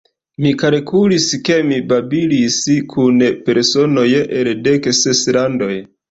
[0.43, 2.57] Mi kalkulis, ke mi babilis
[2.93, 3.19] kun
[3.49, 4.05] personoj
[4.39, 5.69] el dek ses landoj.